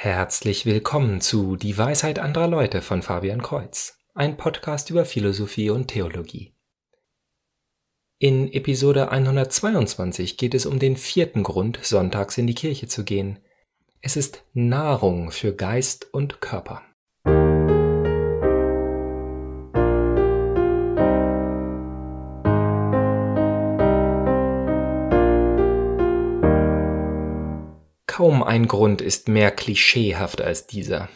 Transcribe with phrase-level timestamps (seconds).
[0.00, 5.88] Herzlich willkommen zu Die Weisheit anderer Leute von Fabian Kreuz, ein Podcast über Philosophie und
[5.88, 6.54] Theologie.
[8.20, 13.40] In Episode 122 geht es um den vierten Grund, sonntags in die Kirche zu gehen.
[14.00, 16.82] Es ist Nahrung für Geist und Körper.
[28.28, 31.08] Kaum ein Grund ist mehr klischeehaft als dieser.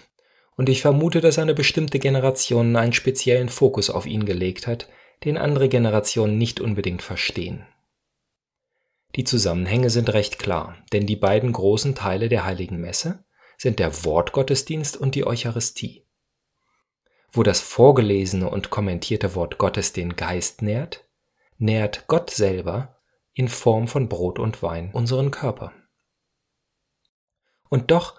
[0.56, 4.88] Und ich vermute, dass eine bestimmte Generation einen speziellen Fokus auf ihn gelegt hat,
[5.22, 7.66] den andere Generationen nicht unbedingt verstehen.
[9.14, 13.22] Die Zusammenhänge sind recht klar, denn die beiden großen Teile der heiligen Messe
[13.58, 16.06] sind der Wortgottesdienst und die Eucharistie.
[17.30, 21.04] Wo das vorgelesene und kommentierte Wort Gottes den Geist nährt,
[21.58, 22.96] nährt Gott selber
[23.34, 25.74] in Form von Brot und Wein unseren Körper.
[27.72, 28.16] Und doch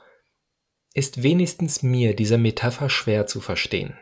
[0.95, 3.95] ist wenigstens mir diese Metapher schwer zu verstehen.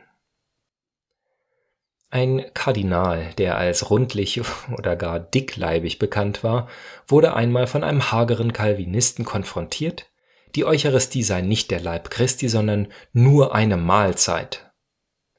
[2.09, 4.40] Ein Kardinal, der als rundlich
[4.78, 6.70] oder gar dickleibig bekannt war,
[7.06, 10.09] wurde einmal von einem hageren Calvinisten konfrontiert,
[10.56, 14.72] die Eucharistie sei nicht der Leib Christi, sondern nur eine Mahlzeit.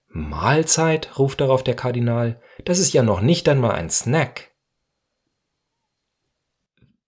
[0.09, 1.19] Mahlzeit?
[1.19, 4.52] ruft darauf der Kardinal, das ist ja noch nicht einmal ein Snack.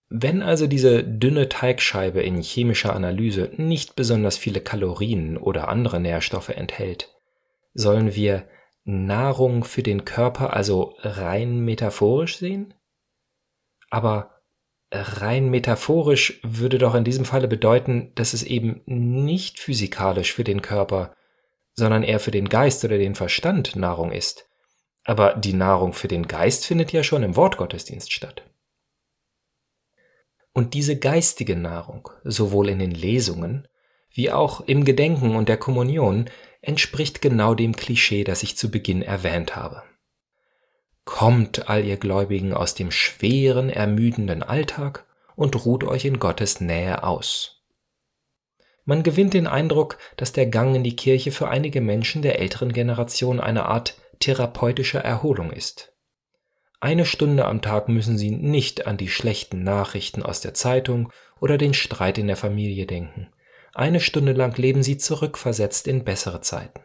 [0.09, 6.49] Wenn also diese dünne Teigscheibe in chemischer Analyse nicht besonders viele Kalorien oder andere Nährstoffe
[6.49, 7.15] enthält,
[7.73, 8.47] sollen wir
[8.83, 12.75] Nahrung für den Körper also rein metaphorisch sehen?
[13.89, 14.41] Aber
[14.91, 20.61] rein metaphorisch würde doch in diesem Falle bedeuten, dass es eben nicht physikalisch für den
[20.61, 21.15] Körper,
[21.73, 24.47] sondern eher für den Geist oder den Verstand Nahrung ist.
[25.03, 28.43] Aber die Nahrung für den Geist findet ja schon im Wortgottesdienst statt.
[30.55, 33.67] Und diese geistige Nahrung, sowohl in den Lesungen
[34.09, 36.29] wie auch im Gedenken und der Kommunion,
[36.61, 39.83] entspricht genau dem Klischee, das ich zu Beginn erwähnt habe.
[41.03, 45.05] Kommt, all ihr Gläubigen, aus dem schweren, ermüdenden Alltag
[45.35, 47.61] und ruht euch in Gottes Nähe aus.
[48.85, 52.71] Man gewinnt den Eindruck, dass der Gang in die Kirche für einige Menschen der älteren
[52.71, 55.94] Generation eine Art therapeutischer Erholung ist.
[56.79, 61.57] Eine Stunde am Tag müssen Sie nicht an die schlechten Nachrichten aus der Zeitung oder
[61.57, 63.29] den Streit in der Familie denken.
[63.73, 66.81] Eine Stunde lang leben Sie zurückversetzt in bessere Zeiten.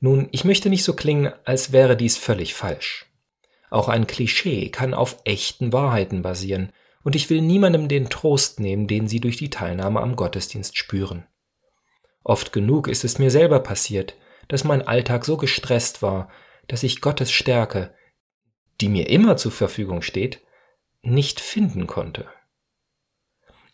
[0.00, 3.06] Nun, ich möchte nicht so klingen, als wäre dies völlig falsch.
[3.70, 6.72] Auch ein Klischee kann auf echten Wahrheiten basieren,
[7.04, 11.26] und ich will niemandem den Trost nehmen, den Sie durch die Teilnahme am Gottesdienst spüren.
[12.24, 14.14] Oft genug ist es mir selber passiert,
[14.48, 16.28] dass mein Alltag so gestresst war,
[16.68, 17.94] dass ich Gottes Stärke,
[18.80, 20.40] die mir immer zur Verfügung steht,
[21.02, 22.28] nicht finden konnte.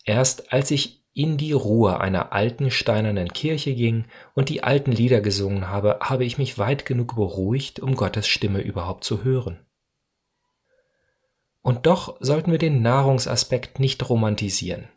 [0.05, 4.05] Erst als ich in die Ruhe einer alten steinernen Kirche ging
[4.35, 8.61] und die alten Lieder gesungen habe, habe ich mich weit genug beruhigt, um Gottes Stimme
[8.61, 9.65] überhaupt zu hören.
[11.61, 14.87] Und doch sollten wir den Nahrungsaspekt nicht romantisieren.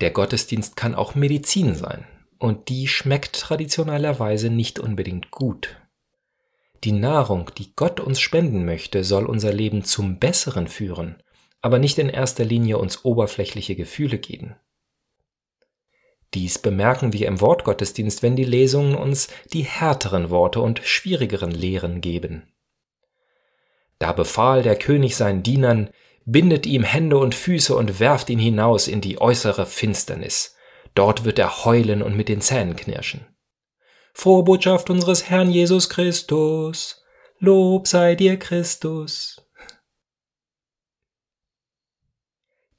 [0.00, 2.06] Der Gottesdienst kann auch Medizin sein,
[2.38, 5.80] und die schmeckt traditionellerweise nicht unbedingt gut.
[6.84, 11.16] Die Nahrung, die Gott uns spenden möchte, soll unser Leben zum Besseren führen,
[11.62, 14.56] aber nicht in erster Linie uns oberflächliche Gefühle geben.
[16.34, 22.02] Dies bemerken wir im Wortgottesdienst, wenn die Lesungen uns die härteren Worte und schwierigeren Lehren
[22.02, 22.52] geben.
[23.98, 25.88] Da befahl der König seinen Dienern,
[26.26, 30.54] bindet ihm Hände und Füße und werft ihn hinaus in die äußere Finsternis.
[30.94, 33.33] Dort wird er heulen und mit den Zähnen knirschen.
[34.16, 37.04] Frohe Botschaft unseres Herrn Jesus Christus.
[37.40, 39.44] Lob sei dir, Christus.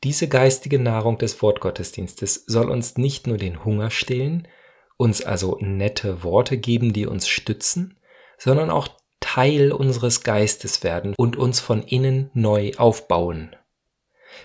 [0.03, 4.47] Diese geistige Nahrung des Wortgottesdienstes soll uns nicht nur den Hunger stillen,
[4.97, 7.99] uns also nette Worte geben, die uns stützen,
[8.37, 8.87] sondern auch
[9.19, 13.55] Teil unseres Geistes werden und uns von innen neu aufbauen.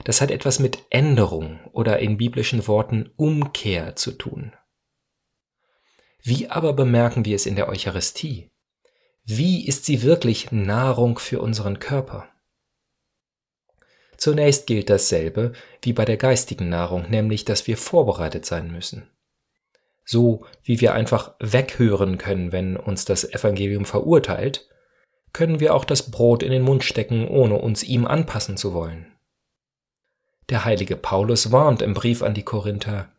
[0.05, 4.53] Das hat etwas mit Änderung oder in biblischen Worten Umkehr zu tun.
[6.23, 8.51] Wie aber bemerken wir es in der Eucharistie?
[9.25, 12.29] Wie ist sie wirklich Nahrung für unseren Körper?
[14.17, 19.09] Zunächst gilt dasselbe wie bei der geistigen Nahrung, nämlich dass wir vorbereitet sein müssen.
[20.05, 24.69] So wie wir einfach weghören können, wenn uns das Evangelium verurteilt,
[25.33, 29.07] können wir auch das Brot in den Mund stecken, ohne uns ihm anpassen zu wollen.
[30.51, 33.13] Der heilige Paulus warnt im Brief an die Korinther,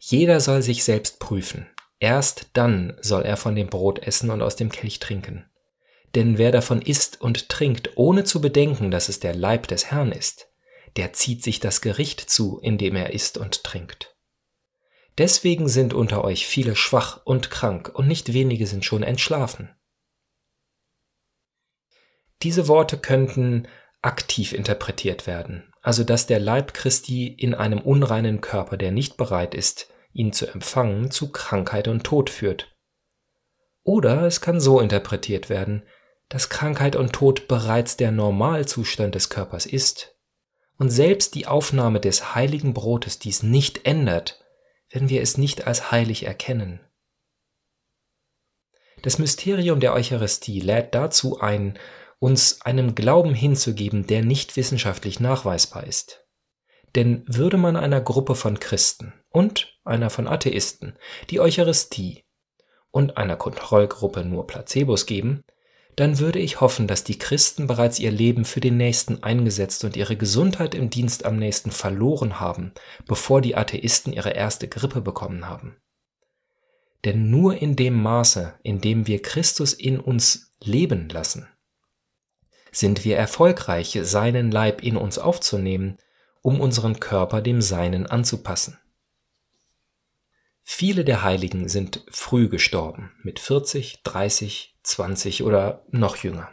[0.00, 1.68] jeder soll sich selbst prüfen.
[1.98, 5.44] Erst dann soll er von dem Brot essen und aus dem Kelch trinken.
[6.14, 10.10] Denn wer davon isst und trinkt, ohne zu bedenken, dass es der Leib des Herrn
[10.10, 10.48] ist,
[10.96, 14.16] der zieht sich das Gericht zu, indem er isst und trinkt.
[15.18, 19.68] Deswegen sind unter euch viele schwach und krank, und nicht wenige sind schon entschlafen.
[22.42, 23.68] Diese Worte könnten
[24.00, 29.54] aktiv interpretiert werden, also dass der Leib Christi in einem unreinen Körper, der nicht bereit
[29.54, 32.74] ist, ihn zu empfangen, zu Krankheit und Tod führt.
[33.82, 35.84] Oder es kann so interpretiert werden,
[36.28, 40.16] dass Krankheit und Tod bereits der Normalzustand des Körpers ist
[40.78, 44.44] und selbst die Aufnahme des heiligen Brotes dies nicht ändert,
[44.90, 46.80] wenn wir es nicht als heilig erkennen.
[49.02, 51.78] Das Mysterium der Eucharistie lädt dazu ein,
[52.20, 56.24] uns einem Glauben hinzugeben, der nicht wissenschaftlich nachweisbar ist.
[56.94, 60.96] Denn würde man einer Gruppe von Christen und einer von Atheisten
[61.30, 62.24] die Eucharistie
[62.90, 65.42] und einer Kontrollgruppe nur Placebos geben,
[65.96, 69.96] dann würde ich hoffen, dass die Christen bereits ihr Leben für den Nächsten eingesetzt und
[69.96, 72.72] ihre Gesundheit im Dienst am Nächsten verloren haben,
[73.06, 75.76] bevor die Atheisten ihre erste Grippe bekommen haben.
[77.04, 81.48] Denn nur in dem Maße, in dem wir Christus in uns leben lassen,
[82.72, 85.98] sind wir erfolgreich, seinen Leib in uns aufzunehmen,
[86.42, 88.78] um unseren Körper dem Seinen anzupassen.
[90.62, 96.48] Viele der Heiligen sind früh gestorben, mit 40, 30, 20 oder noch jünger.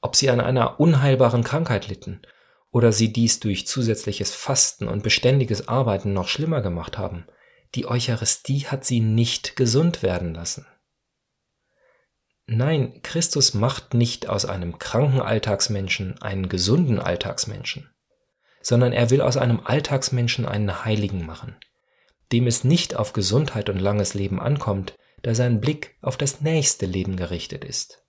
[0.00, 2.22] Ob sie an einer unheilbaren Krankheit litten
[2.70, 7.26] oder sie dies durch zusätzliches Fasten und beständiges Arbeiten noch schlimmer gemacht haben,
[7.74, 10.66] die Eucharistie hat sie nicht gesund werden lassen.
[12.46, 17.90] Nein, Christus macht nicht aus einem kranken Alltagsmenschen einen gesunden Alltagsmenschen,
[18.60, 21.56] sondern er will aus einem Alltagsmenschen einen Heiligen machen,
[22.32, 26.84] dem es nicht auf Gesundheit und langes Leben ankommt, da sein Blick auf das nächste
[26.84, 28.02] Leben gerichtet ist.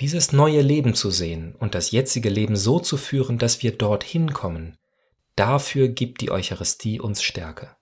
[0.00, 4.32] Dieses neue Leben zu sehen und das jetzige Leben so zu führen, dass wir dorthin
[4.32, 4.78] kommen,
[5.36, 7.76] dafür gibt die Eucharistie uns Stärke.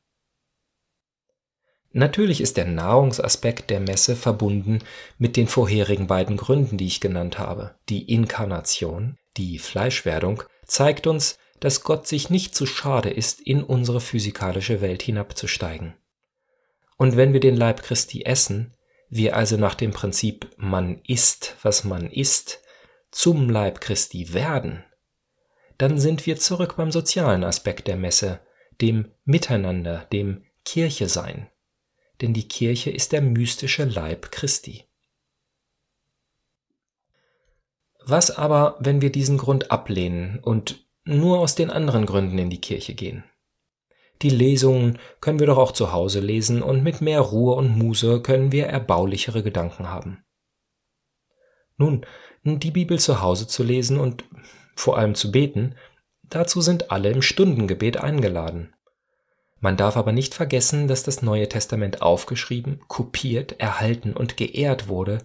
[1.92, 4.78] Natürlich ist der Nahrungsaspekt der Messe verbunden
[5.18, 7.74] mit den vorherigen beiden Gründen, die ich genannt habe.
[7.88, 14.00] Die Inkarnation, die Fleischwerdung, zeigt uns, dass Gott sich nicht zu schade ist, in unsere
[14.00, 15.94] physikalische Welt hinabzusteigen.
[16.96, 18.74] Und wenn wir den Leib Christi essen,
[19.10, 22.62] wir also nach dem Prinzip man isst, was man isst,
[23.10, 24.82] zum Leib Christi werden,
[25.76, 28.40] dann sind wir zurück beim sozialen Aspekt der Messe,
[28.80, 31.48] dem Miteinander, dem Kirche sein.
[32.20, 34.85] Denn die Kirche ist der mystische Leib Christi.
[38.05, 42.61] Was aber, wenn wir diesen Grund ablehnen und nur aus den anderen Gründen in die
[42.61, 43.25] Kirche gehen?
[44.23, 48.23] Die Lesungen können wir doch auch zu Hause lesen und mit mehr Ruhe und Muße
[48.23, 50.25] können wir erbaulichere Gedanken haben.
[51.76, 52.06] Nun,
[52.44, 54.25] die Bibel zu Hause zu lesen und
[54.76, 55.75] vor allem zu beten,
[56.23, 58.75] dazu sind alle im Stundengebet eingeladen.
[59.62, 65.19] Man darf aber nicht vergessen, dass das Neue Testament aufgeschrieben, kopiert, erhalten und geehrt wurde,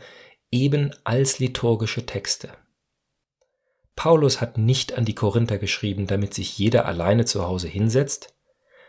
[0.52, 2.50] eben als liturgische Texte.
[3.96, 8.38] Paulus hat nicht an die Korinther geschrieben, damit sich jeder alleine zu Hause hinsetzt,